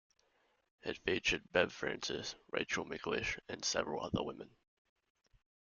It 0.81 0.97
featured 1.05 1.51
Bev 1.51 1.71
Francis, 1.71 2.33
Rachel 2.49 2.85
McLish, 2.85 3.37
and 3.47 3.63
several 3.63 4.03
other 4.03 4.23
women. 4.23 4.49